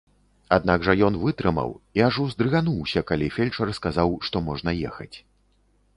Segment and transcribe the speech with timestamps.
[0.55, 1.69] Аднак жа ён вытрымаў
[2.01, 5.13] і аж уздрыгануўся, калі фельчар сказаў, што можна ехаць.